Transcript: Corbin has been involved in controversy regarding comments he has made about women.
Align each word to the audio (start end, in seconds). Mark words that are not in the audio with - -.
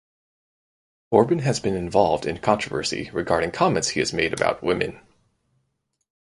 Corbin 1.11 1.37
has 1.43 1.59
been 1.59 1.75
involved 1.75 2.25
in 2.25 2.39
controversy 2.39 3.11
regarding 3.13 3.51
comments 3.51 3.89
he 3.89 3.99
has 3.99 4.11
made 4.13 4.33
about 4.33 4.63
women. 4.63 4.99